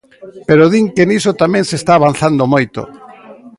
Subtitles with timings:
[0.47, 2.81] Pero din que niso tamén se está avanzando moito.